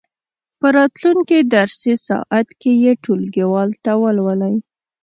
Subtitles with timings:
[0.59, 4.55] په راتلونکې درسي ساعت کې یې ټولګیوالو ته ولولئ.